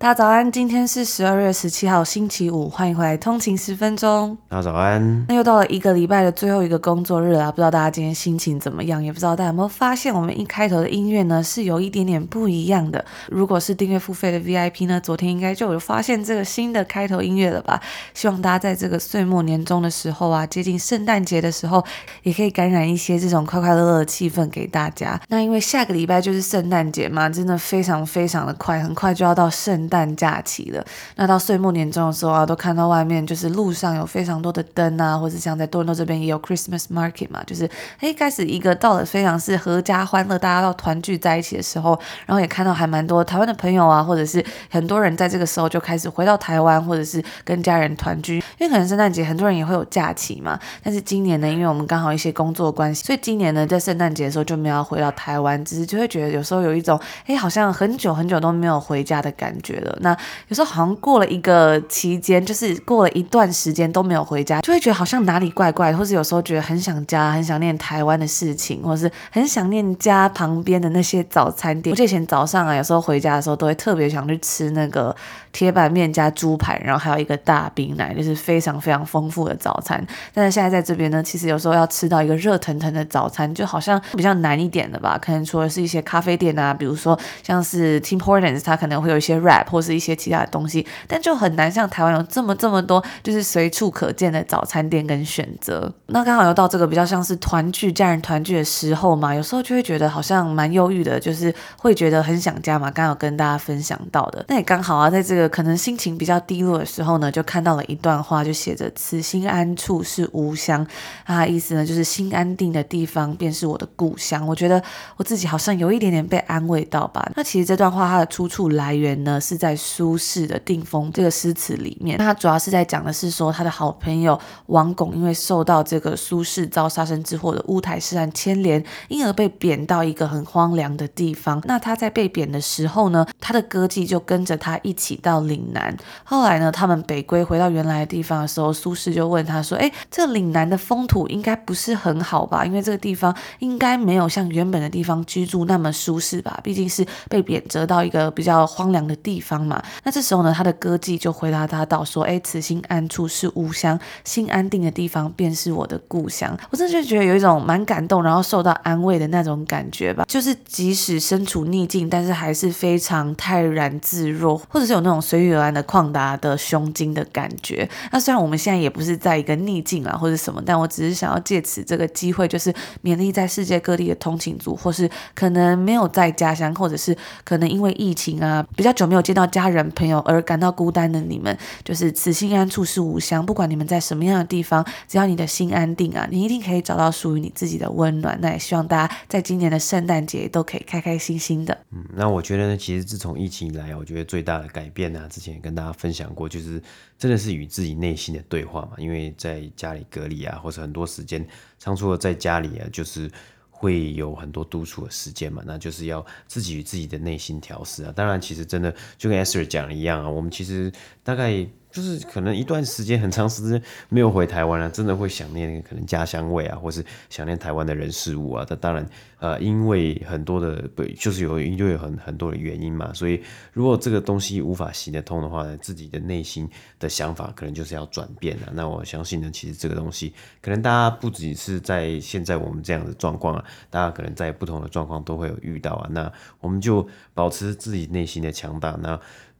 [0.00, 4.38] 大家早安，今天是十二月十七号星期五，欢迎回来通勤十分钟。
[4.48, 5.26] 大家早安。
[5.26, 9.02] 那又到了一个礼拜的最后一个工作日了，不知道大家今天心情怎么样？
[9.02, 13.04] 也不知道大家有没有发现，我们一开头的音乐呢是有一点点不一样的。
[13.28, 17.80] 如果是订阅付费的 VIP 呢，昨天应该就有发现这个新的开头音乐了吧？
[18.14, 21.84] 希望大家在这个岁末年终的时候啊，接近圣诞节的时候，
[22.22, 25.20] 也可以感染一些这种快快乐乐的气氛给大家。
[25.26, 29.87] 那因为下个礼拜就是圣诞节嘛，真的非常非常的快，很快就要到圣。
[29.88, 30.84] 圣诞假期了，
[31.16, 37.68] 那到岁末年终的时候啊，都看到外面就是路上有非常多的灯啊，或者像在多伦多这边也有 Christmas Market 嘛，就是
[38.00, 59.77] 诶开始一个到了非常是阖家欢乐，大家要团聚在一起的时候，然后也看到还蛮多台湾的朋友啊，或者是很多人在这个时候就开始回到台湾，或者是跟家人团聚，因为可能圣诞节很多人也会有假期嘛，但是今年呢，因为我们刚好一些工作关系，所以今年呢在圣诞节的时候就没有回到台湾，只是就会觉得有时候有一种诶好像很久很久都没有回家的感觉。
[60.00, 60.16] 那
[60.48, 71.94] 有时候好像过了一个期间，就是过了一段时间都没有回家，就会觉得好像哪里怪怪，或是有时候觉得很想家，很想念台湾的事情，或是很想念家旁边的那些早餐店。
[71.96, 75.14] 我以前早上啊，有时候回家的时候都会特别想去吃那个
[75.52, 80.04] 铁板面加猪排，然后还有一个大冰奶，就是非常非常丰富的早餐。
[80.34, 85.18] 但是现在在这边呢，其实有时候要吃到一个热腾腾的早餐，就好像比较难一点的吧。
[85.20, 89.67] 可能除了是一些咖啡店啊，比如说像是 Tim Hortons，它可能会有一些 wrap。
[89.68, 95.92] 或是一些其他的东西，但就很难像台湾有这么这么多，就是随处可见的早餐店跟选择。
[96.06, 102.90] 那刚好又到这个比较像是团聚、家人团聚的时候嘛，有时候就会觉得好像蛮忧郁的，就是会觉得很想家嘛。
[102.90, 110.86] 刚好跟大家分享到的，那也刚好啊，在这个可能心情比较低落的时候呢，就看到了一段话，就写着“此心安处是吾乡”，
[111.24, 114.46] 啊，意思呢就是心安定的地方便是我的故乡。
[114.46, 114.82] 我觉得
[115.18, 117.30] 我自己好像有一点点被安慰到吧。
[117.36, 119.57] 那其实这段话它的出处来源呢是。
[119.58, 131.60] 在苏轼的《定风》这个诗词里面，那他主要是在讲的是说，他的好朋友王巩因为受到这个苏轼遭杀身之祸的乌台诗案牵连，因而被贬到一个很荒凉的地方。
[131.64, 135.96] 那他在被贬的时候呢，他的歌妓就跟着他一起到岭南。
[136.22, 142.64] 后来呢，他们北归回到原来的地方的时候，苏轼就问他说：“哎，这岭南的风土应该不是很好吧？
[142.64, 146.60] 因为这个地方应该没有像原本的地方居住那么舒适吧？
[146.62, 160.24] 毕竟是被贬谪到一个比较荒凉的地方。”方嘛，那这时候呢，他的歌妓就回答他道说：“哎，此心安处是吾乡，心安定的地方便是我的故乡。”我真的就觉得有一种蛮感动，然后受到安慰的那种感觉吧。
[160.28, 167.88] 就是即使身处逆境，但是还是非常泰然自若，或者是有那种随遇而安的旷达的胸襟的感觉。
[168.12, 172.72] 那虽然我们现在也不是在一个逆境啊，或者什么，但我只是想要借此这个机会，就是
[173.02, 183.46] 勉励在世界各地的通勤族，或是可能没有在家乡，或者是可能因为疫情啊比较久没有见到家人朋友而感到孤单的你们，就是此心安处是吾乡。
[183.46, 188.36] 不管你们在什么样的地方，只要你的心安定啊，你一定可以找到属于你自己的温暖。
[188.42, 191.78] 那也希望大家在今年的圣诞节都可以开开心心的。
[191.92, 196.82] 嗯，那我觉得呢，其实自从疫情以来，我觉得最大的改变呢、之前也跟大家分享过，就是
[197.16, 198.92] 真的是与自己内心的对话嘛。
[198.98, 201.46] 因为在家里隔离啊，或者很多时间，
[201.78, 203.30] 常除了在家里啊，就是。
[203.78, 208.12] 会有很多独处的时间嘛，那就是要自己与自己的内心调试啊。
[208.14, 211.66] 当然，其实真的就跟 Esther 讲的一样啊，我们其实大概。
[211.98, 218.64] 就是可能一段时间很长时间没有回台湾了，啊，真的会想念可能家乡味啊，或是想念台湾的人事物啊。
[218.64, 219.04] 这当然，
[219.40, 223.42] 呃，因为很多的不就是有因为很很多的原因嘛，所以
[223.72, 226.68] 如果这个东西无法行得通的话呢，自己的内心
[227.00, 228.68] 的想法可能就是要转变了。
[228.72, 230.32] 那我相信呢，其实这个东西
[230.62, 236.08] 可能大家不只是在现在我们这样的状况啊，大家可能在不同的状况都会有遇到啊。
[236.12, 237.04] 那我们就
[237.34, 238.96] 保持自己内心的强大。
[239.02, 239.18] 那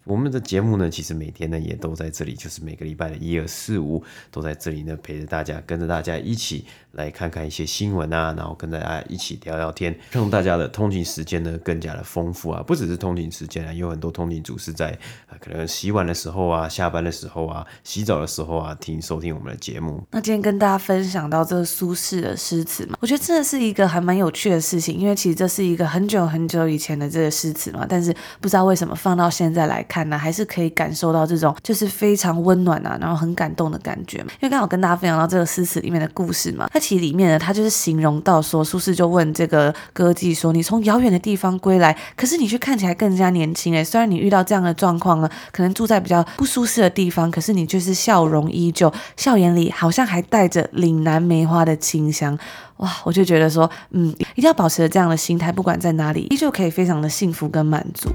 [0.09, 12.63] 我们的节目呢，其实每天呢也都在这里，就是每个礼拜的一、二、四、五都在这里呢，陪着大家，跟着大家一起来看看一些新闻啊，然后跟大家一起聊聊天，让大家的通勤时间呢更加的丰富啊。
[12.63, 14.93] 不只是通勤时间啊，有很多通勤族是在
[15.27, 20.03] 啊，可能洗碗的时候啊，下班的时候啊，洗澡的时候啊，听收听我们的节目。
[20.13, 28.11] 那今天跟大家分享到这个苏轼的诗词嘛，我觉得真的是一个还蛮有趣的事情，因为其实这是一个很久很久以前的这个诗词嘛，但是
[28.41, 29.98] 不知道为什么放到现在来看。
[30.19, 34.19] 还是可以感受到这种就是非常温暖啊，然后很感动的感觉。
[34.19, 43.83] 因为刚好跟大家分享到这个诗词里面的故事嘛，它其实里面呢，它就是形容到说，苏轼就问这个歌妓说：“你从遥远的地方归来，可是你却看起来更加年轻诶。
[43.83, 52.39] 虽然你遇到这样的状况呢，可能住在比较不舒适的地方，可是你就是笑容依旧，笑眼里好像还带着岭南梅花的清香。
[52.79, 58.09] 哇，我就觉得说，嗯，一定要保持着这样的心态，不管在哪里，依旧可以非常的幸福跟满足。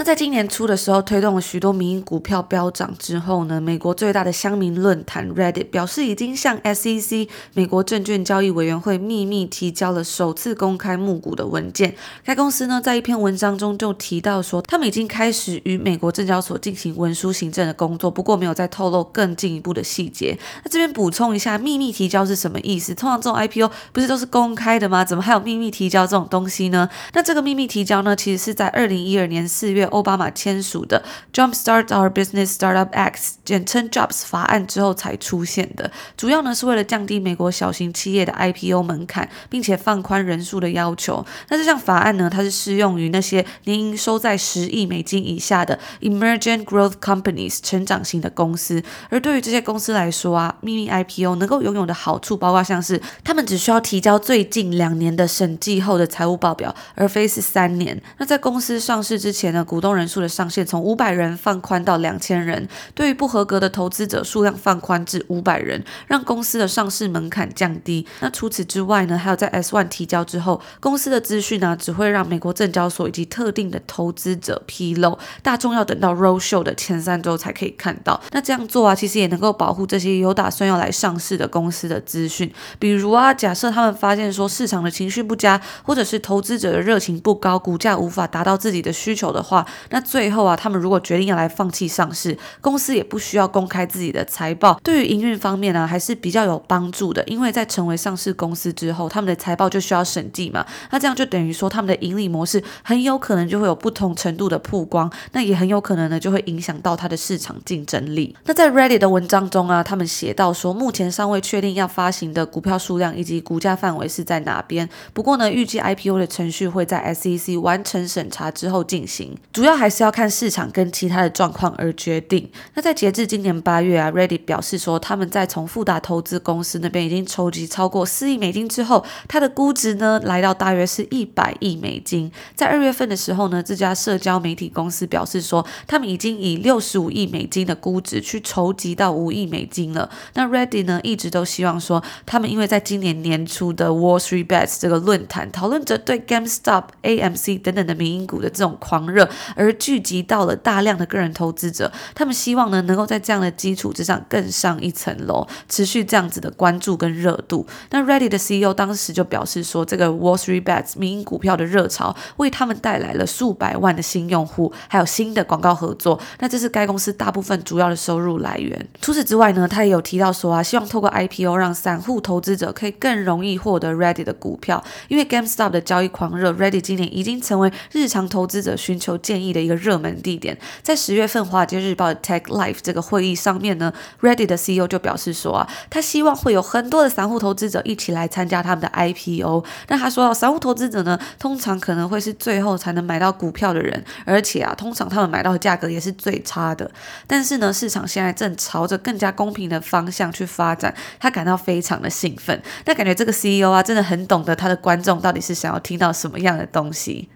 [0.00, 11.94] 那在今年初的时候，推动了许多民营股票飙涨之后呢，美国最大的乡民论坛 Reddit 表示，已经向 SEC 美国证券交易委员会秘密提交了首次公开募股的文件。
[12.24, 20.34] 该公司呢，在一篇文章中就提到说，他们已经开始与美国证交所进行文书行政的工作，不过没有再透露更进一步的细节。
[20.64, 22.94] 那这边补充一下，秘密提交是什么意思？
[22.94, 25.04] 通常这种 IPO 不是都是公开的吗？
[25.04, 26.88] 怎么还有秘密提交这种东西呢？
[27.12, 29.89] 那这个秘密提交呢，其实是在二零一二年四月。
[29.90, 31.02] 奥巴马签署的
[31.32, 41.24] Jumpstart Our Business Startup Act，简称 JOBS 法案之后才出现的，主要呢是为了降低美国小型企业的 IPO 门槛，并且放宽人数的要求。
[41.48, 48.82] 那这项法案呢，它是适用于那些年营收在十亿美金以下的 Emerging Growth Companies 成长型的公司。
[49.08, 58.00] 而对于这些公司来说啊，秘密 IPO 能够拥有的好处，包括像是他们只需要提交最近两年的审计后的财务报表，而非是三年。
[58.18, 68.06] 那在公司上市之前呢，股东人数的上限从五百人放宽到两千人，对于不合格的投资者数量放宽至五百人，让公司的上市门槛降低。
[68.20, 78.20] 那除此之外呢，还有在 S1 提交之后，公司的资讯呢只会让美国证交所以及特定的投资者披露，大众要等到 Roadshow 的前三周才可以看到。
[78.32, 82.52] 那这样做啊，其实也能够保护这些有打算要来上市的公司的资讯。
[82.78, 89.66] 比如啊，假设他们发现说市场的情绪不佳，或者是投资者的热情不高，股价无法达到自己的需求的话。
[89.90, 97.22] 那最后啊，他们如果决定要来放弃上市，公司也不需要公开自己的财报，对于营运方面呢，还是比较有帮助的。
[97.24, 108.34] 因为在成为上市公司之后，他们的财报就需要审计嘛，那这样就等于说他们的盈利模式很有可能就会有不同程度的曝光，那也很有可能呢就会影响到它的市场竞争力。
[108.44, 122.50] 那在 Reddit 的文章中啊，他们写到说，目前尚未确定要发行的股票数量以及股价范围是在哪边，不过呢，预计 IPO 的程序会在 SEC 完成审查之后进行，主要还是要看市场跟其他的状况而决定。
[122.72, 132.32] 那在截至今年八月啊，Ready 表示说，他们在从富达投资公司那边已经筹集超过四亿美金之后，它的估值呢来到大约是一百亿美金。
[132.54, 140.08] 在二月份的时候呢，这家社交媒体公司表示说，他们已经以六十五亿美金的估值去筹集到五亿美金了。
[140.32, 150.20] 那 Ready 呢一直都希望说，他们因为在今年年初的 Wall Street Bets 这个论坛讨论着对 GameStop、AMC 等等的民营股的这种狂热而聚集。
[150.22, 157.66] 到了大量的个人投资者，他们希望呢能够在这样的基础之上更上一层楼，持续这样子的关注跟热度。
[157.90, 166.20] 那 Ready 的 CEO 当时就表示说，这个 Wall Street Bets 民营股票的热潮为他们带来了数百万的新用户，还有新的广告合作。
[166.38, 168.88] 那这是该公司大部分主要的收入来源。
[169.00, 189.64] 除此之外呢，他也有提到说啊，希望透过 IPO 让散户投资者可以更容易获得 Ready 的股票，因为 GameStop 的交易狂热，Ready 今年已经成为日常投资者寻求建议的一个热门地点，在十月份《华尔街日报》的 Tech Life 这个会议上面呢，Reddit 的 CEO 就表示说啊，他希望会有很多的散户投资者一起来参加他们的 IPO。
[189.88, 196.90] 那他说，散户投资者呢，通常可能会是最后才能买到股票的人，而且啊，通常他们买到的价格也是最差的。
[197.26, 202.60] 但是呢，市场现在正朝着更加公平的方向去发展，他感到非常的兴奋。
[202.84, 207.28] 那感觉这个 CEO 啊，真的很懂得他的观众到底是想要听到什么样的东西。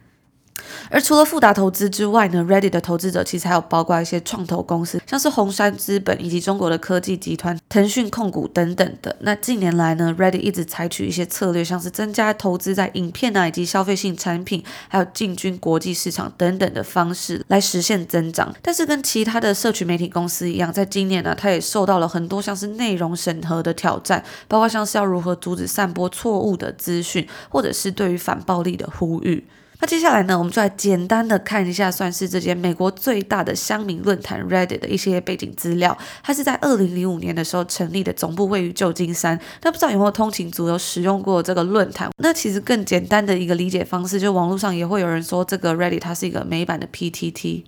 [0.90, 9.16] 而除了富达投资之外呢，Reddit 的投资者其实还有包括一些创投公司，像是红杉资本以及中国的科技集团腾讯控股等等的。
[9.20, 18.54] 那近年来呢，Reddit 一直采取一些策略，像是增加投资在影片啊以及消费性产品，还有进军国际市场等等的方式来实现增长。
[18.62, 29.44] 但是跟其他的社群媒体公司一样，在今年呢，它也受到了很多像是内容审核的挑战，包括像是要如何阻止散播错误的资讯，或者是对于反暴力的呼吁。
[29.84, 35.94] 那接下来呢，我们就来简单的看一下，算是这间美国最大的乡民论坛 Reddit 的一些背景资料。
[36.22, 39.38] 它是在二零零五年的时候成立的，总部位于旧金山。
[39.60, 42.08] 那不知道有没有通勤族有使用过这个论坛？
[42.16, 47.64] 那其实更简单的一个理解方式，就网络上也会有人说，这个 Reddit 它是一个美版的 PTT。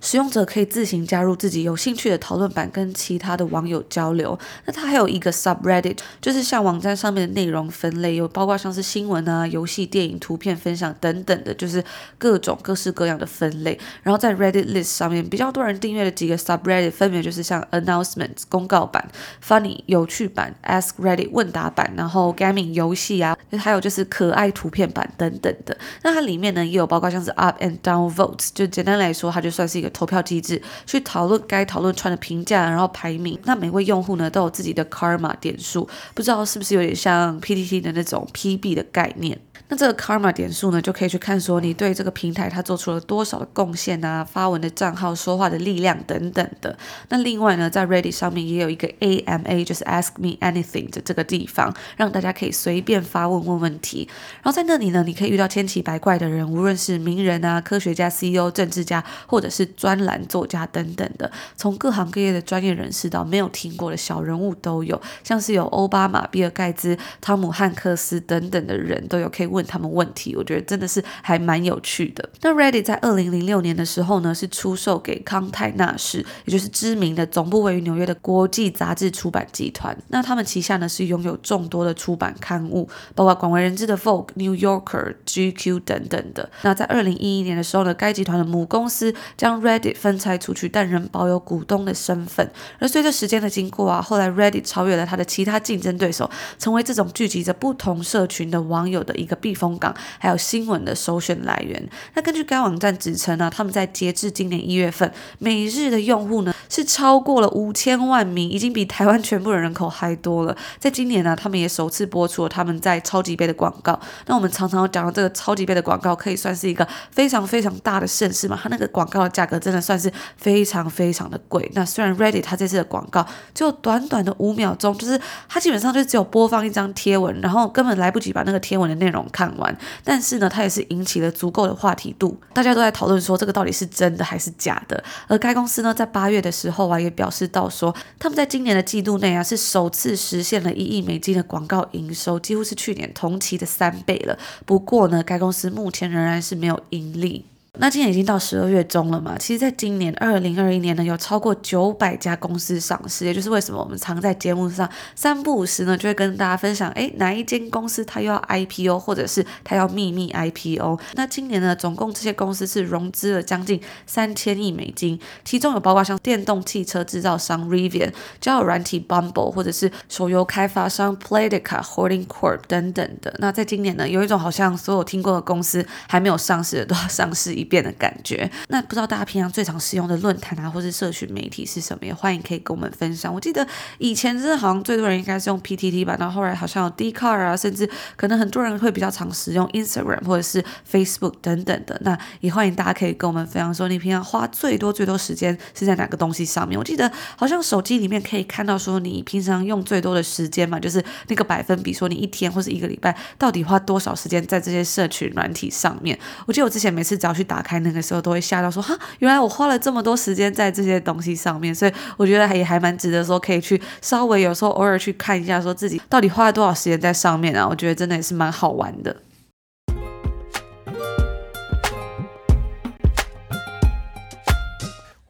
[0.00, 4.38] 使用者可以自行加入自己有兴趣的讨论版，跟其他的网友交流。
[4.64, 11.82] 那它还有一个 subreddit，就是像网站上面的内容分类，有包括像是新闻啊、游戏、电影、图片分享等等的，就是
[12.16, 13.78] 各种各式各样的分类。
[14.02, 19.06] 然后在 Reddit list 上面，比较多人订阅的几个 subreddit 分别就是像 announcements 公告版、
[19.46, 25.76] funny 有趣版、ask Reddit 问答版，然后 gaming 游戏啊，还有就是可爱图片版等等的。
[26.02, 29.65] 那它里面呢，也有包括像是 up and down votes，就简单来说，它就算。
[29.66, 33.38] 是一个投票机制，去讨论该讨论串的评价，然后排名。
[33.44, 39.38] 那每位用户呢，都有自己的 Karma 点数，不知道是不是有点像 PTT 的那种 PB 的概念。
[39.68, 46.76] 那这个 Karma 点数呢，就可以去看说你对这个平台它做出了多少的贡献啊，发文的账号、说话的力量等等的。
[47.08, 54.08] 那另外呢，在 Reddit 上面也有一个 AMA，就是 Ask Me Anything 的这个地方，让大家可以随便发问问问题。
[54.36, 70.34] 然后在那里呢，你可以遇到千奇百怪的人，无论是名人啊、科学家、CEO、政治家，或者是专栏作家等等的，从各行各业的专业人士到没有听过的小人物都有，像是有欧巴马、比尔盖茨、汤姆汉克斯等等的人都有可以问他们问题。
[70.36, 72.28] 我觉得真的是还蛮有趣的。
[72.42, 79.96] 那 Reddit 在二零零六年的时候呢，是出售给康泰纳仕，也就是知名的总部位于纽约的国际杂志出版集团。
[80.08, 86.48] 那他们旗下呢是拥有众多的出版刊物，包括广为人知的 Vogue、New Yorker、GQ 等等的。
[86.62, 92.50] 那在二零一一年的时候呢，该集团的母公司将 Reddit 分拆出去，但仍保有股东的身份。
[92.78, 101.88] 而随着时间的经过啊，后来 Reddit 超越了它的其他竞争对手，成为这种聚集着不同社群的网友的一个避风港，还有新闻的首选来源。
[102.14, 110.56] 那根据该网站指称呢，他们在截至今年一月份，每日的用户呢是超过了五千万名，已经比台湾全部的人口还多了。
[110.78, 113.98] 在今年呢，他们也首次播出了他们在超级杯的广告。
[114.26, 118.58] 那我们常常讲到这个超级杯的广告，可以算是一个非常非常大的盛事嘛。
[118.62, 121.70] 它那个广告的价格真的算是非常非常的贵。
[121.74, 129.76] 那虽然 Reddit 它这次的广告就短短的五秒钟，就是它基本上就只有播放一张贴文，然后根本来不及把那个贴文的内容看完。
[130.04, 135.02] 但是呢，它也是引起了足够的话题度，大家都在讨论说这个到底是真的还是假的。
[135.26, 144.38] 而该公司呢，在八月的时候啊，也表示到说，他们在今年的季度内啊，是首次实现了一亿美金的广告营收，几乎是去年同期的三倍了。
[144.64, 147.46] 不过呢，该公司目前仍然是没有盈利。
[147.78, 160.98] 那今年已经到十二月中了嘛，其实，在今年二零二一年呢，有超过九百家公司上市，也就是为什么我们常在节目上三不五时呢，就会跟大家分享，诶，哪一间公司它又要 IPO，或者是它要秘密 IPO。
[161.14, 173.34] 那今年呢，总共这些公司是融资了将近三千亿美金，其中有包括像电动汽车制造商 Rivian、交友软体 Bumble，或者是手游开发商 Playtika Holding Corp 等等的。
[173.38, 182.06] 那在今年呢，有一种好像所有听过的公司还没有上市的都要上市一变的感觉，那不知道大家平常最常使用的论坛啊，或是社群媒体是什么？
[182.06, 183.32] 也欢迎可以跟我们分享。
[183.32, 183.66] 我记得
[183.98, 192.00] 以前真的好像最多人应该是用 PTT 吧，然后后来好像有 d c a r 啊，甚至可能很多人会比较常使用 Instagram 或者是 Facebook 等等的。
[192.02, 196.78] 那也欢迎大家可以跟我们分享说，你平常花最多最多时间是在哪个东西上面？
[196.78, 206.18] 我记得好像手机里面可以看到说你平常用最多的时间嘛，就是那个百分比，说你一天或是一个礼拜到底花多少时间在这些社群软体上面。
[206.46, 207.55] 我记得我之前每次只要去打。
[207.56, 217.66] 打开那个时候都会吓到说，哈，原来我花了这么多时间在这些东西上面，所以我觉得也还蛮值得说可以去稍微有时候偶尔去看一下，说自己到底花了多少时间在上面啊。
[217.66, 219.16] 我觉得真的也是蛮好玩的。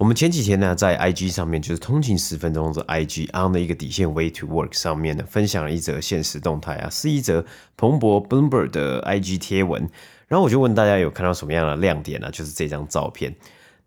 [0.07, 7.45] 我们前几天呢，在 IG 上面就是通勤十分钟的 IG on 的一个底线 Way to Work 上面呢，分享了一则现实动态啊，是一则
[7.77, 9.91] 彭博 Bloomberg 的 IG 贴文。
[10.29, 12.31] 然后我就问大家有看到什么样的亮点呢？
[12.31, 13.35] 就是这张照片。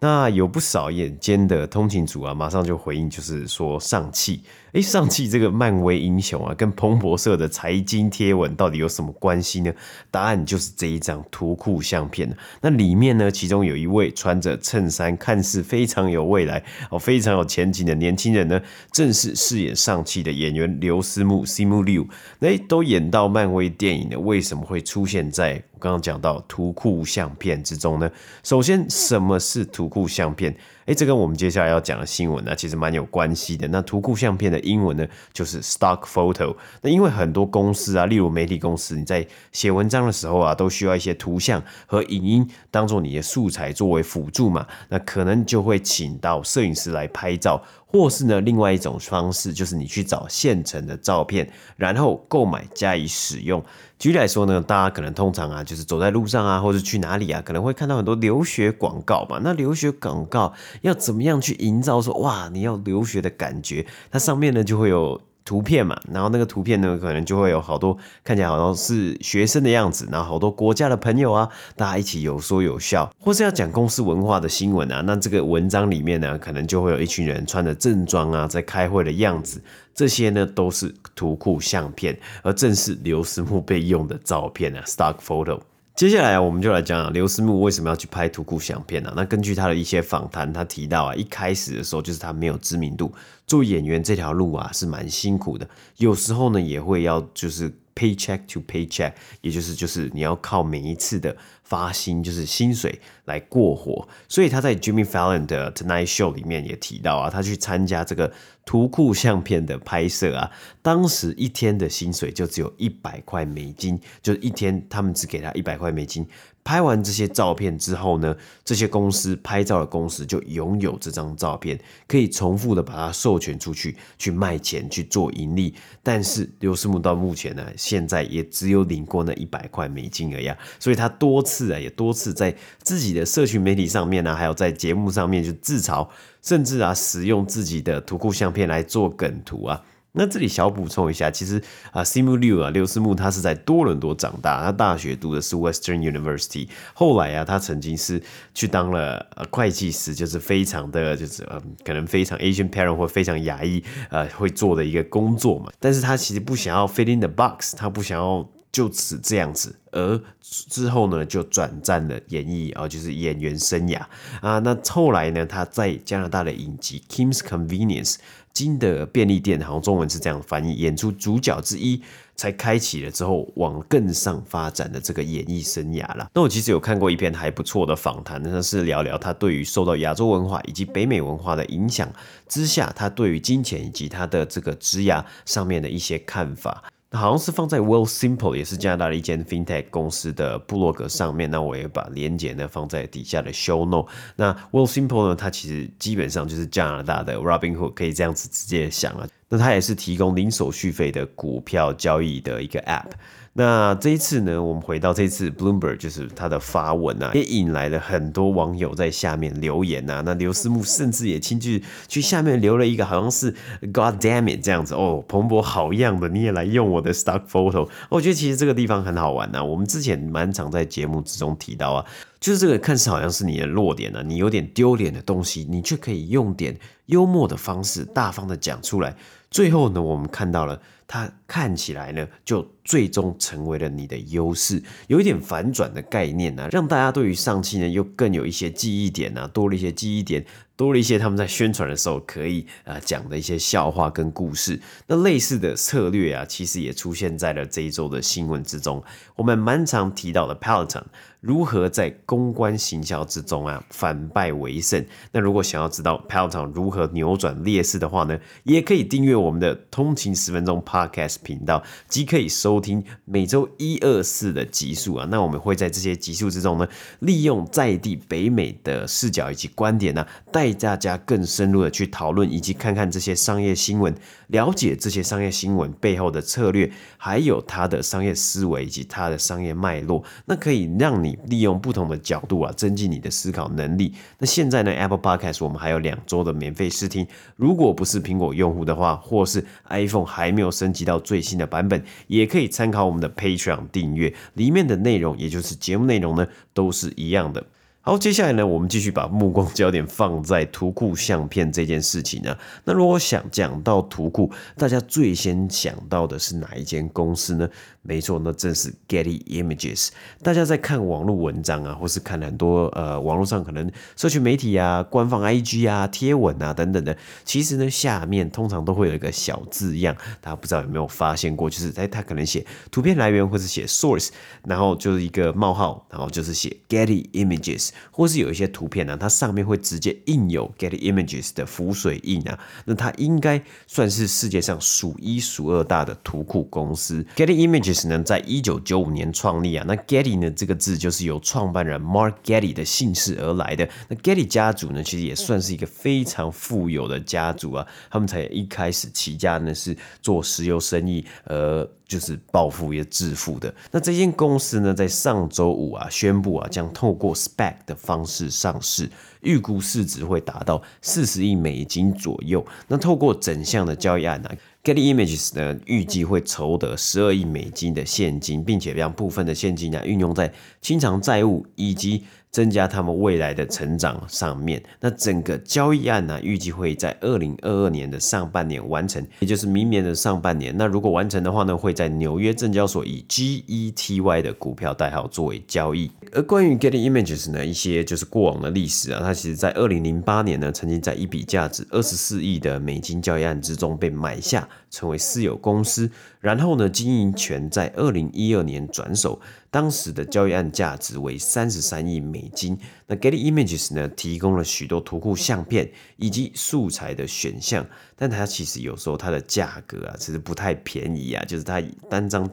[0.02, 4.44] 那有不少眼尖的通勤族啊，马上就回应，就是说上汽。
[4.74, 9.74] 诶，上汽这个漫威英雄啊，跟彭博社的财经贴文到底有什么关系呢？
[10.12, 12.32] 答案就是这一张图库相片。
[12.62, 18.62] 那里面呢，其中有一位穿着衬衫，看似非常有未来哦，非常有前景的年轻人呢，
[18.92, 22.08] 正是饰演上汽的演员刘思慕 Simu Liu。
[22.38, 28.12] 那都演到漫威电影了，为什么会出现在我刚刚讲到图库相片之中呢？
[28.44, 30.56] 首先，什么是图库相片？
[30.90, 33.68] 诶，这跟我们接下来要讲的新闻呢，其实蛮有关系的。
[33.68, 36.56] 那图库相片的英文呢，就是 stock photo。
[36.82, 47.62] 那因为很多公司啊，例如媒体公司，你在写文章的时候啊，都需要一些图像和影音当做你的素材作为辅助嘛，那可能就会请到摄影师来拍照。
[47.92, 53.64] 或是呢，另外一种方式就是你去找现成的照片，然后购买加以使用。
[53.98, 59.40] 举例来说呢，大家可能通常啊，就是走在路上啊，或者去哪里啊，可能会看到很多留学广告嘛。
[59.44, 63.86] 那留学广告要怎么样去营造说哇，你要留学的感觉？
[64.12, 65.22] 它上面呢就会有。
[65.46, 79.60] 图片嘛，然后那个图片呢，可能就会有好多看起来好像是学生的样子，然后好多国家的朋友啊，大家一起有说有笑， 或是要讲公司文化的新闻啊，那这个文章里面呢，可能就会有一群人穿着正装啊，在开会的样子，
[79.96, 85.60] 这些呢都是图库相片，而正是刘思慕被用的照片啊，stock photo。
[86.00, 89.12] 接下来，我们就来讲刘思慕为什么要去拍图库相片呢？
[89.18, 93.14] 那根据他的一些访谈，他提到啊，一开始的时候就是他没有知名度，
[93.46, 97.70] 做演员这条路啊是蛮辛苦的，有时候呢也会要就是。
[97.96, 101.36] paycheck to paycheck，也就是就是你要靠每一次的
[101.70, 104.08] 发薪，就是薪水来过活。
[104.28, 108.34] 所以他在 Jimmy Fallon 的 Tonight Show 里面也提到啊，他去参加这个
[108.66, 116.28] 图库相片的拍摄啊，当时一天的薪水就只有一百块美金，就是一天他们只给他一百块美金。
[116.62, 125.74] 拍完这些照片之后呢，这些公司拍照的公司就拥有这张照片，可以重复的把它授权出去，去卖钱去做盈利。
[126.04, 136.08] 但是刘思慕到目前呢，现在也只有领过那一百块美金而已啊，所以他多次啊，也多次在自己的社群媒体上面呢，还有在节目上面就自嘲，
[136.42, 139.84] 甚至啊，使用自己的图库相片来做梗图啊。
[140.14, 141.62] 那这里小补充一下，其实
[141.92, 148.20] 啊，Simu Liu 啊，刘思慕他是在多伦多长大，他大学读的是 Western University，后来啊，他曾经是
[148.56, 164.02] 去当了呃会计师，就是非常的就是呃可能非常 Asian parent 或非常亚裔呃会做的一个工作嘛，但是他其实不想要 fit in the box，他不想要就此这样子，而之后呢就转战了演艺啊，就是演员生涯
[164.42, 168.18] 啊，那后来呢，他在加拿大的影集 Kim's Convenience。
[168.52, 172.02] 金的便利店，好像中文是这样翻译，演出主角之一，
[172.36, 176.28] 才开启了之后往更上发展的这个演艺生涯啦。
[176.34, 182.12] 那我其实有看过一篇还不错的访谈，那是聊聊他对于受到亚洲文化以及北美文化的影响
[182.50, 186.84] 之下，他对于金钱以及他的这个职涯上面的一些看法。
[187.12, 191.50] 好像是放在 Well Simple，也是加拿大的一间 FinTech 公司的部落格上面。
[191.50, 194.12] 那我也把链接呢放在底下的 Show Note。
[194.36, 199.28] 那 Well Simple 呢，它其实基本上就是加拿大的 Robinhood，可以这样子直接想啊。
[199.50, 203.10] 那它也是提供零手续费的股票交易的一个 App。
[203.54, 210.24] 那这一次呢，我们回到这次 Bloomberg 就是他的发文啊，也引来了很多网友在下面留言呐、啊。
[210.26, 217.90] 那刘思慕甚至也亲自去下面留了一个，好像是 God damn it 这样子哦，彭博好样的，你也来用我的 stock photo。
[218.10, 219.64] 我觉得其实这个地方很好玩呐、啊。
[219.64, 222.06] 我们之前蛮常在节目之中提到啊，
[222.40, 229.16] 就是这个看似好像是你的弱点呢、你有点丢脸的东西，你却可以用点幽默的方式，大方的讲出来。
[229.52, 240.46] 最后呢，我们看到了它看起来呢，就最终成为了你的优势，有一点反转的概念呢、让大家对于上期呢又更有一些记忆点啊，多了一些记忆点。
[240.80, 244.80] 多了一些他们在宣传的时候可以啊讲的一些笑话跟故事。
[245.08, 249.04] 那类似的策略啊，其实也出现在了这一周的新闻之中。
[249.36, 251.04] 我们蛮常提到的 Peloton
[251.42, 255.06] 如何在公关行销之中啊反败为胜。
[255.32, 265.28] 那如果想要知道 Peloton 如何扭转劣势的话呢，也可以订阅我们的通勤十分钟 Podcast 频道，即可以收听每周一二四的集数啊。
[265.32, 266.88] 那我们会在这些集数之中呢，
[267.20, 274.14] 利用在地北美的视角以及观点呢、带大家更深入的去讨论，以及看看这些商业新闻，
[274.48, 284.14] 了解这些商业新闻背后的策略，还有它的商业思维以及它的商业脉络，那可以让你利用不同的角度啊，增进你的思考能力。
[284.38, 297.66] 那现在呢，Apple Podcast 我们还有两周的免费试听，如果不是苹果用户的话，或是 iPhone 还没有升级到最新的版本，也可以参考我们的 Patreon 订阅，里面的内容，也就是节目内容呢，都是一样的。
[298.02, 302.58] 好，接下来呢，我们继续把目光焦点放在图库相片这件事情呢。
[302.86, 307.70] 那如果想讲到图库，大家最先想到的是哪一间公司呢？
[308.02, 310.10] 没错，那正是 Getty Images。
[310.42, 321.70] 大家在看网络文章啊，或是看很多呃网络上可能社群媒体啊、官方 IG 啊、贴文啊等等的，其实呢下面通常都会有一个小字样，大家不知道有没有发现过？
[321.70, 324.30] 就是在他可能写图片来源，或是写 source，
[324.64, 338.00] 然后就是一个冒号，然后就是写 Getty Images，或是有一些图片呢、它上面会直接印有 Getty Images 的浮水印啊，那它应该算是世界上数一数二大的图库公司 Getty Images。
[338.08, 343.88] 呢，在一九九五年创立啊，那 Getty 呢这个字就是由创办人 Mark Getty 的姓氏而来的。
[344.08, 347.86] 那 Getty 家族呢，其实也算是一个非常富有的家族啊。
[348.10, 353.74] 他们才一开始起家呢是做石油生意，呃，就是暴富也致富的。
[353.92, 359.10] 那这间公司呢，在上周五啊宣布啊，将透过 SPAC 的方式上市，
[359.42, 362.66] 预估市值会达到四十亿美金左右。
[362.88, 364.50] 那透过整项的交易案呢、
[364.84, 374.82] Getty Images 呢，预计会筹得十二亿美金的现金，并且将部分的现金呢运用在清偿债务以及增加他们未来的成长上面。
[375.00, 380.76] 那整个交易案呢，预计会在二零二二年的上半年完成，也就是明年的上半年。
[380.78, 386.12] 那如果完成的话呢，会在纽约证交所以 GETY 的股票代号作为交易。
[386.32, 396.10] 而关于 Getty Images 呢，一些就是过往的历史啊，它其实在二零零八年呢，曾经在一笔价值二十四亿的美金交易案之中被买下，成为私有公司。
[396.40, 399.40] 然后呢，经营权在二零一二年转手，
[399.72, 402.78] 当时的交易案价值为三十三亿美金。
[403.08, 412.50] 那 Getty Images 呢，提供了许多图库相片以及素材的选项，但它其实有时候它的价格啊，其实不太便宜啊，就是它单张。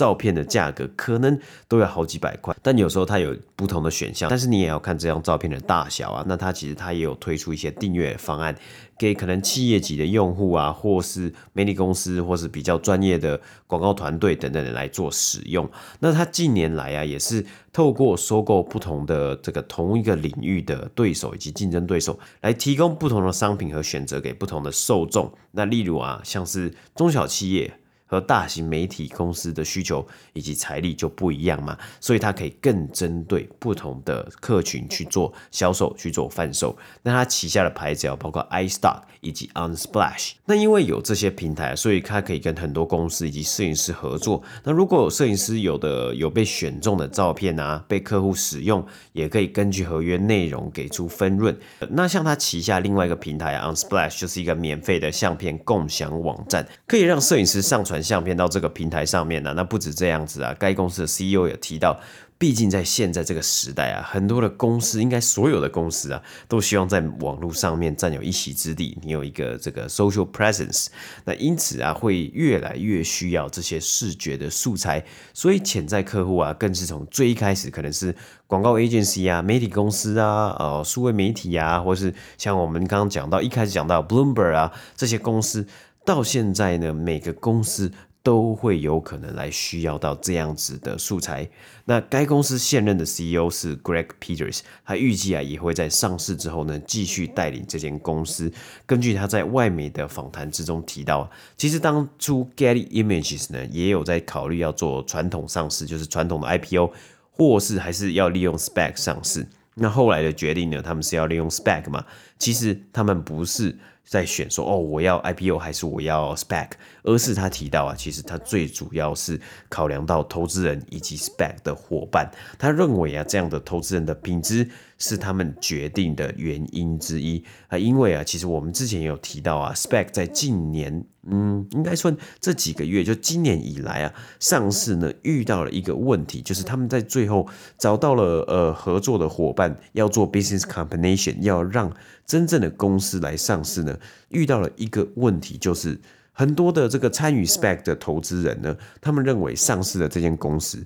[0.00, 6.24] 照片的价格可能都要好几百块，但有时候它有不同的选项，但是你也要看这张照片的大小啊。
[6.26, 8.56] 那它其实它也有推出一些订阅方案，
[8.98, 15.70] 给可能企业级的用户啊，或是媒体公司，或是比较专业的广告团队等等的来做使用。
[15.98, 25.30] 那它近年来啊，也是透过收购不同的这个同一个领域的对手以及竞争对手，来提供不同的商品和选择给不同的受众。
[25.50, 27.74] 那例如啊，像是中小企业。
[28.10, 36.76] 和大型媒体公司的需求以及财力就不一样嘛，所以它可以更针对不同的客群去做销售、去做贩售。
[37.04, 40.32] 那它旗下的牌子要包括 iStock 以及 Unsplash。
[40.44, 44.42] 那因为有这些平台，所以它可以跟很多公司以及摄影师合作。
[44.64, 51.56] 那如果有摄影师有的有被选中的照片啊，被客户使用，也可以根据合约内容给出分润。
[51.90, 57.99] 那像它旗下另外一个平台 Unsplash 就是一个免费的相片共享网站，可以让摄影师上传。
[58.02, 61.98] 相片到这个平台上面呢，那不止这样子啊，该公司的 CEO 也提到，
[62.38, 70.86] 毕竟在现在这个时代啊，很多的公司，应该所有的公司啊，都希望在网络上面占有一席之地，你有一个这个 social presence，
[71.24, 78.14] 那因此啊，会越来越需要这些视觉的素材，所以潜在客户啊，更是从最一开始可能是
[78.46, 85.66] 广告 agency 啊、媒体公司啊、呃，数位媒体啊，或是像我们刚刚讲到一开始讲到 Bloomberg 啊这些公司。
[86.04, 91.48] 到现在呢，每个公司都会有可能来需要到这样子的素材。
[91.84, 98.52] 那该公司现任的 CEO 是 Greg Peters，他预计啊也会在上市之后呢继续带领这间公司。
[98.84, 106.92] 根据他在外媒的访谈之中提到，其实当初 Getty Images 呢也有在考虑要做传统上市，就是传统的 IPO，
[107.30, 109.46] 或是还是要利用 SPAC 上市。
[109.74, 112.04] 那后来的决定呢，他们是要利用 SPAC 嘛？
[112.38, 113.78] 其实他们不是。
[114.10, 116.70] 在选说哦，我要 IPO 还是我要 spec？
[117.02, 124.68] 而是他提到啊，其实他最主要是考量到投资人以及 SPAC 的伙伴，他认为啊，这样的投资人的品质。
[125.02, 141.90] 是他们决定的原因之一啊，因为啊，其实我们之前也有提到啊，SPAC 在近年，嗯，应该说这几个月，就今年以来啊，上市呢遇到了一个问题，就是他们在最后找到了呃合作的伙伴，要做 business combination，要让
[142.26, 145.98] 真正的公司来上市呢，遇到了一个问题，就是
[146.40, 150.82] 很多的这个参与 SPAC 的投资人呢，他们认为上市的这间公司。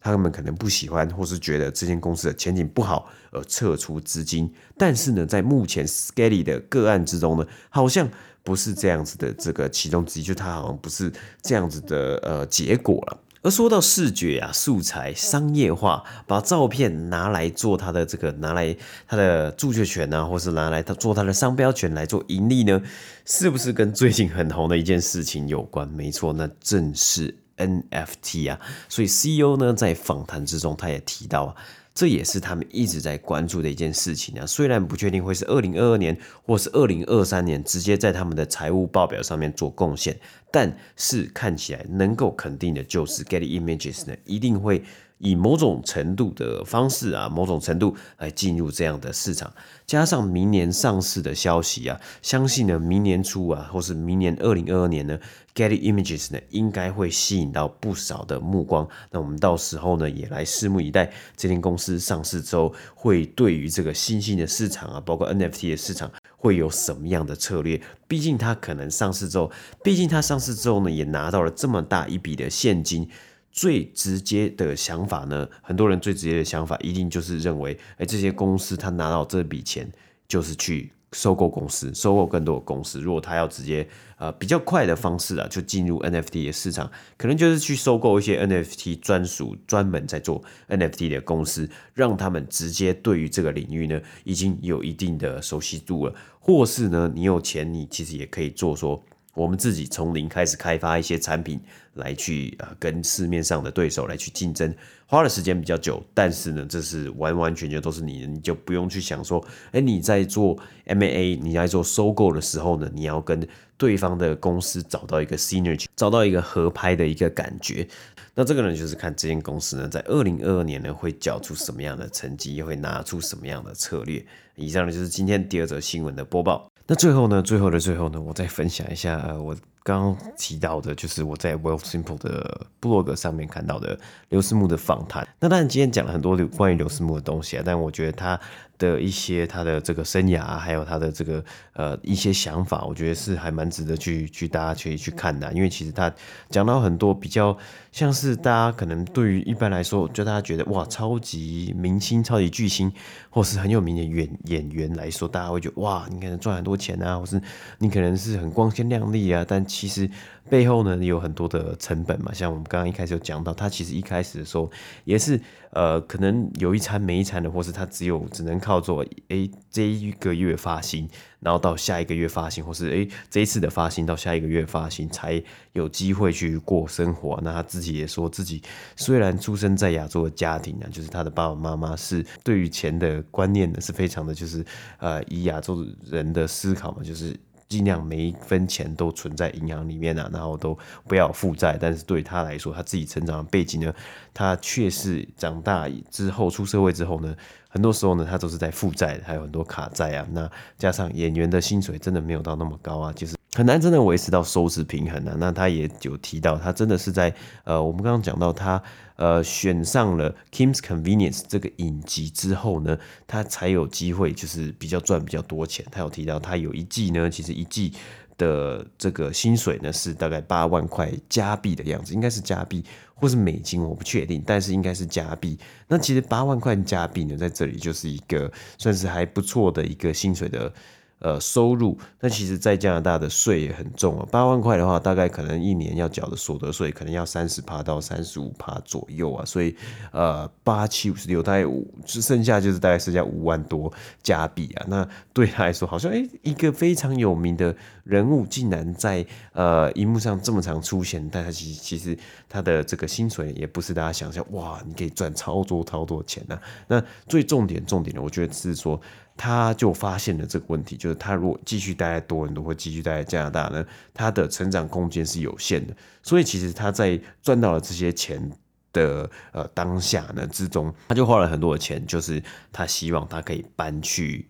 [0.00, 4.52] 他们可能不喜欢，或是觉得这间公司的前景不好而撤出资金。
[4.76, 8.08] 但是呢，在目前 s c a l y 的个案之中呢，好像
[8.44, 9.32] 不是这样子的。
[9.32, 13.18] 这个其中之一，就它好像不是这样子的呃结果了。
[13.46, 22.82] 而说到视觉啊、素材商业化，把照片拿来做它的这个拿来它的著作权啊，或是拿来它做它的商标权来做盈利呢，
[23.24, 25.86] 是不是跟最近很红的一件事情有关？
[25.86, 27.36] 没错，那正是。
[27.58, 31.54] NFT 啊，所以 CEO 呢在访谈之中，他也提到啊，
[31.96, 34.46] 这也是他们一直在关注的一件事情啊。
[34.46, 40.14] 虽然不确定会是二零二二年或是二零二三年直接在他们的财务报表上面做贡献，
[40.50, 44.84] 但是看起来能够肯定的就是 Getty Images 呢一定会。
[45.18, 49.52] 以某种程度的方式啊，某种程度来进入这样的市场，
[49.86, 55.18] 加上明年上市的消息啊，相信呢，明年初啊，或是明年二零二二年呢
[55.54, 58.86] ，Getty Images 呢，应该会吸引到不少的目光。
[59.10, 67.80] 那我们到时候呢，也来拭目以待，这间公司上市之后，会对于这个新兴的市场啊，包括 NFT 的市场，会有什么样的策略？
[68.06, 69.50] 毕竟它可能上市之后，
[69.82, 73.08] 毕竟它上市之后呢，也拿到了这么大一笔的现金。
[73.56, 79.90] 最直接的想法呢，很多人最直接的想法一定就是认为，哎，这些公司他拿到这笔钱
[80.28, 83.00] 就是去收购公司，收购更多的公司。
[83.00, 83.88] 如果他要直接
[84.18, 96.14] 呃比较快的方式啊，就进入 NFT 的市场，可能就是去收购一些 NFT 专属专门在做 NFT 的公司，让他们直接对于这个领域呢已经有一定的熟悉度了。
[96.38, 99.02] 或是呢，你有钱，你其实也可以做说。
[99.36, 101.60] 我们自己从零开始开发一些产品
[101.94, 104.74] 来去啊、跟市面上的对手来去竞争，
[105.06, 113.46] 花的时间比较久，但是呢，这是完完全全都是你，你就不用去想说，哎，你在做 M&A，你在做收购的时候呢，你要跟
[113.76, 117.86] 对方的公司找到一个 synergy，找到一个合拍的一个感觉。
[118.34, 124.24] 那这个呢，就是看这间公司呢，在二零二二年呢，会缴出什么样的成绩，又会拿出什么样的策略。
[124.54, 126.70] 以上呢，就是今天第二则新闻的播报。
[126.88, 135.26] 那最后呢，最后的最后呢，我再分享一下，呃，我刚刚提到的，就是我在 Wealthsimple 的 blog 上面看到的刘思慕的访谈。
[135.40, 138.38] 那当然，今天讲了很多关于刘思慕的东西啊，但我觉得他
[138.78, 145.52] 的一些他的这个生涯，还有他的这个呃一些想法，我觉得是还蛮值得去去大家去去看的。
[145.52, 146.12] 因为其实他
[146.50, 147.56] 讲到很多比较
[147.92, 152.92] 像是大家可能对于一般来说，就大家觉得哇，超级明星、超级巨星，
[153.30, 157.40] 或是很有名的演演员来说，大家会觉得哇，你可能赚很多钱啊，或是
[157.78, 160.08] 你可能是很光鲜亮丽啊，但其实
[160.48, 162.32] 背后呢有很多的成本嘛。
[162.32, 164.70] 像我们刚刚一开始有讲到，他其实一开始的时候
[165.04, 171.08] 也是呃，可能有一餐没一餐的，或是他只有只能靠做诶这一个月发薪，
[171.40, 177.38] 然后到下一个月发薪，或是诶这一次的发薪到下一个月发薪才有机会去过生活。
[177.42, 178.62] 那他自己也说自己
[178.96, 184.64] 虽然出生在亚洲的家庭啊，就是他的爸爸妈妈是对于钱的观念呢是非常的，就是
[184.98, 187.36] 呃以亚洲人的思考嘛，就是。
[187.68, 190.76] 尽量每一分钱都存在银行里面啊，然后都
[191.06, 191.76] 不要负债。
[191.80, 193.92] 但是对他来说，他自己成长的背景呢，
[194.32, 197.34] 他确实长大之后出社会之后呢，
[197.68, 200.26] 很多时候呢，他都是在负债，还有很多卡债啊。
[200.32, 203.35] 那加上演员的薪水真的没有到那么高啊，就是。
[203.56, 205.34] 很难真的维持到收支平衡啊。
[205.38, 208.82] 那他也有提到，他真的是在呃，我们刚刚讲到他
[209.16, 215.86] 呃选上了 Kim's Convenience 这个影集之后呢，他才有机会就是比较赚比较多钱。
[215.90, 217.94] 他有提到，他有一季呢，其实一季
[218.36, 225.58] 的这个薪水呢是大概八万块加币的样子，应该是加币或是美金，我不确定，但是应该是加币。
[225.88, 230.70] 那其实八万块加币呢，在这里就是一个算是还不错的一个薪水的。
[231.18, 234.28] 呃，收入，那其实，在加拿大的税也很重啊。
[234.30, 239.42] 八万块的话，大概可能一年要缴的所得税，可能要三十趴到三十五趴左右啊。
[239.46, 239.74] 所以，
[240.12, 243.90] 呃，八七五十六，大概五，剩下就是大概剩下五万多
[244.22, 244.84] 加币啊。
[244.88, 247.74] 那对他来说，好像诶，一个非常有名的
[248.04, 249.24] 人物，竟然在
[249.54, 256.60] 呃荧幕上这么常出现，但他其实其实他的这个薪水也不是大家想象，哇，你可以赚超多超多钱啊。
[256.86, 259.00] 那最重点重点的，我觉得是说。
[259.36, 265.94] 他就发现了这个问题，就是他如果继续待在多伦多或继续待在加拿大呢，他的成长空间是有限的。
[266.22, 268.50] 所以其实他在赚到了这些钱
[268.92, 274.48] 的呃当下呢之中，他就花了很多的钱，就是他希望他可以搬去。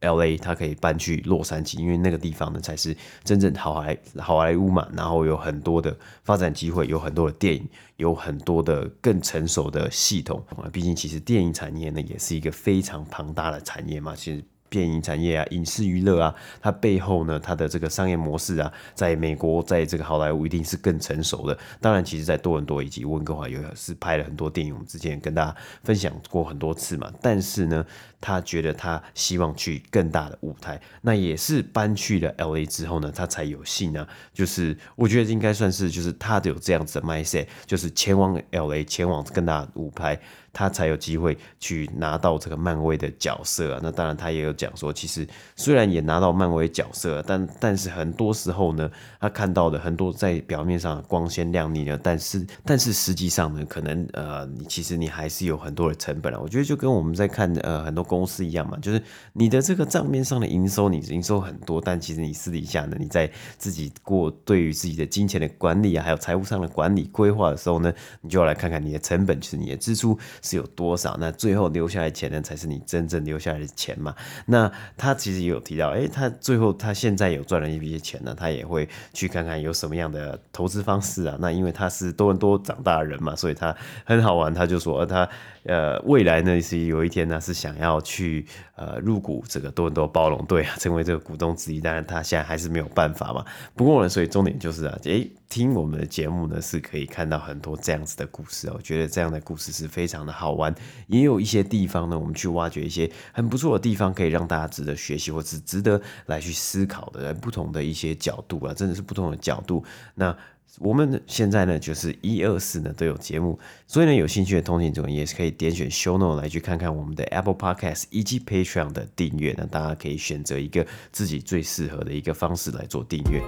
[0.00, 0.36] L.A.
[0.36, 10.68] 他可以搬去洛杉矶，因为那个地方呢才是真正好莱好莱坞嘛，然后有很多的发展机会，有很多的电影，有很多的更成熟的系统啊。
[10.72, 14.44] 毕竟其实电影产业呢也是一个非常庞大的产业嘛，其实。
[14.70, 21.58] 电影产业啊，影视娱乐啊，它背后呢，它的这个商业模式啊，在美国，在这个好莱坞一定是更成熟的。
[21.80, 27.12] 当然，其实，在多伦多以及温哥华有是拍了很多电影，我们之前跟大家分享过很多次嘛。
[27.20, 27.84] 但是呢，
[28.20, 40.20] 他觉得他希望去更大的舞台，那也是搬去了 LA 之后呢，他才有幸啊，就是我觉得应该算是就是他有这样子的 mindset，就是前往 LA，前往更大的舞台。
[40.52, 43.80] 他才有机会去拿到这个漫威的角色啊。
[43.80, 56.40] 那当然，他也有讲说，其实虽然也拿到漫威角色，但但是很多时候呢，他看到的很多在表面上光鲜亮丽呢，但是但是实际上呢，可能呃，你其实你还是有很多的成本啊。
[56.42, 59.00] 我觉得就跟我们在看呃很多公司一样嘛，就是
[59.34, 70.18] 你的这个账面上的营收，你营收很多，但其实你私底下呢，你在自己过对于自己的金钱的管理啊，还有财务上的管理规划的时候呢，你就要来看看你的成本，就是你的支出。
[70.42, 71.16] 是有多少？
[71.20, 74.12] 那最后留下来钱呢，才是你真正留下来的钱嘛？
[74.46, 81.36] 那他其实也有提到，诶、他最后他现在有赚了一笔钱呢，他也会去看看有什么样的投资方式啊。
[81.38, 85.28] 那因为他是多多长大的人嘛，所以他很好玩，他就说他。
[85.64, 91.80] 呃，未来呢是有一天呢是想要去呃入股这个多伦多暴龙队啊，成为这个股东之一。
[91.80, 93.44] 当然他现在还是没有办法嘛。
[93.74, 98.74] 不过呢，所以重点就是啊，诶，听我们的节目呢是可以看到很多这样子的故事哦。
[98.76, 100.74] 我觉得这样的故事是非常的好玩，
[101.06, 109.84] 也有一些地方呢，我们去挖掘一些很不错的地方，可以让大家值得学习或是值得来去思考的不同的一些角度啊，真的是不同的角度。
[110.14, 110.36] 那。
[110.78, 119.54] 我们现在呢，就是一二四呢都有节目，所以呢，有兴趣的通勤者也是可以点选 Show No 来去看看我们的 Apple Podcast 以及 Patreon 的订阅。
[119.58, 123.42] 那大家可以选择一个自己最适合的一个方式来做订阅。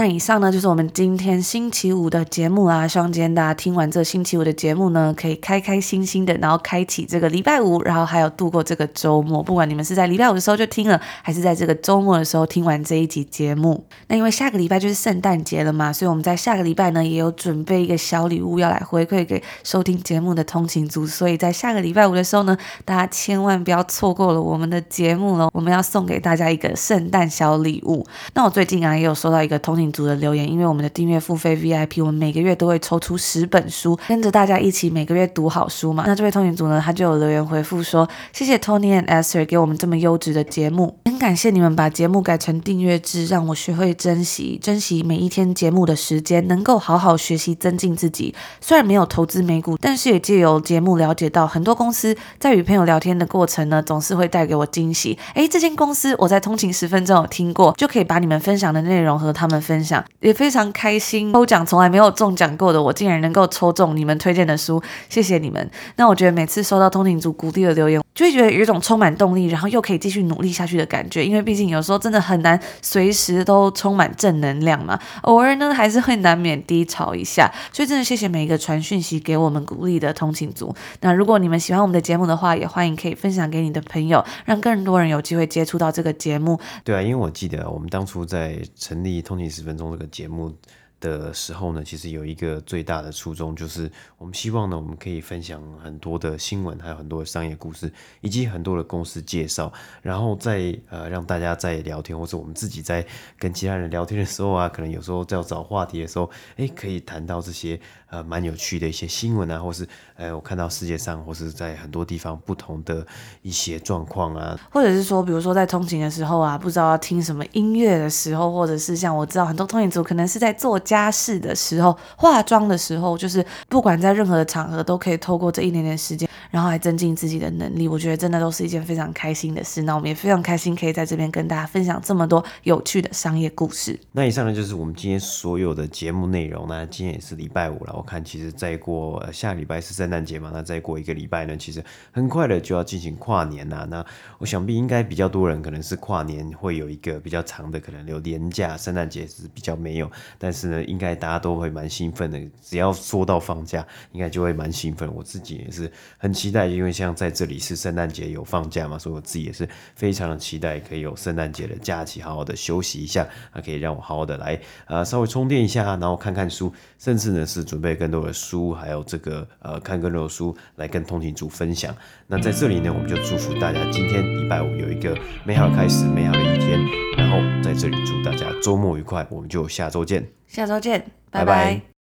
[0.00, 2.88] 那以上呢，就是我们今天星期五的节目啦。
[2.88, 9.42] 希望今天大家听完这星期五的节目呢，可以开开心心的，然后开启这个礼拜五，然后还有度过这个周末。
[9.42, 13.84] 不管你们是在礼拜五的时候就听了，还是在这个周末的时候听完这一集节目。
[14.06, 21.06] 那因为下个礼拜就是圣诞节了嘛，所以我们在下个礼拜呢，也有准备一个小礼物要来回馈给收听节目的通勤族。
[21.06, 25.50] 所以在下个礼拜五的时候呢，大家千万不要错过了我们的节目喽。
[25.52, 28.02] 我们要送给大家一个圣诞小礼物。
[28.32, 36.04] 那我最近啊，也有收到一个通勤组的留言，因为我们的订阅付费 VIP，我们每个月都会抽出十本书，跟着大家一起每个月读好书嘛。
[36.06, 48.34] 那这位通勤组呢，他就有留言回复说：“谢谢 Tony and Esther 给我们这么优质的节目，很感谢你们把节目改成订阅制，让我学会珍惜珍惜每一天节目的时间，能够好好学习增进自己。
[48.60, 55.18] 虽然没有投资美股，但是也借由节目了解到很多公司在与朋友聊天的过程呢，总是会带给我惊喜。
[55.34, 65.70] 诶，这间公司我在通勤十分钟有听过，就可以把你们分享的内容和他们分分享。”也非常开心，抽奖从来没有中奖过的我，竟然能够抽中你们推荐的书，谢谢你们。
[65.96, 71.24] 那我觉得每次收到通勤组鼓励的留言，就会觉得有一种充满动力，然后又可以继续努力下去的感觉。
[71.24, 77.50] 因为毕竟有时候真的很难随时都充满正能量嘛，偶尔呢还是会难免低潮一下。
[77.72, 80.74] 所以真的谢谢每一个传讯息给我们鼓励的通勤组。
[81.00, 86.60] 那如果你们喜欢我们的节目的话，也欢迎可以分享给你的朋友，让更多人有机会接触到这个节目。
[86.84, 90.52] 对啊，因为我记得我们当初在成立通勤十分分钟这个节目
[90.98, 103.06] 的时候呢，其实有一个最大的初衷，就是我们希望呢，我们可以分享很多的新闻，还有很多的商业故事，以及很多的公司介绍，然后在呃让大家在聊天，或者我们自己在
[103.38, 113.06] 跟其他人聊天的时候啊，可能有时候在找话题的时候，哎，可以谈到这些呃蛮有趣的一些新闻啊，或是呃我看到世界上或是在很多地方不同的
[113.42, 120.78] 一些状况啊，或者是说，比如说在通勤的时候啊，不知道要听什么音乐的时候，或者是像我知道很多通勤族可能是在做。
[120.90, 127.86] 家事的时候，化妆的时候，就是不管在任何的场合，都可以透过这一点点时间，然后来增进自己的能力。
[127.86, 129.82] 我觉得真的都是一件非常开心的事。
[129.82, 133.96] 那我们也非常开心，可以在这边跟大家分享这么多有趣的商业故事。
[134.10, 136.66] 那以上呢，就是我们今天所有的节目内容。
[136.66, 143.86] 那今天也是礼拜五了，我看其实再过下礼拜是圣诞节嘛，那再过一个礼拜呢，其实很快的就要进行跨年了。
[143.86, 144.04] 那
[144.38, 150.84] 我想必应该比较多人可能是跨年会有一个比较长的，可能有年假，圣诞节是比较没有，但是呢。
[150.90, 155.08] 应该大家都会蛮兴奋的，只要说到放假，应该就会蛮兴奋。
[155.14, 171.94] 我自己也是很期待，因为像在这里是圣诞节有放假嘛，所以我自己也是非常的期待，可以有圣诞节的假期，好好的休息一下，啊，可以让我好好的来呃稍微充电一下，然后看看书，甚至呢是准备更多的书，还有这个呃看更多的书来跟通勤族分享。
[172.26, 176.80] 那在这里呢，我们就祝福大家今天礼拜五有一个美好的开始，美好的一天。
[177.16, 180.26] 然后在这里祝大家周末愉快，我们就下周见。
[180.46, 181.00] 下周见，
[181.30, 181.44] 拜拜。
[181.44, 181.99] 拜拜。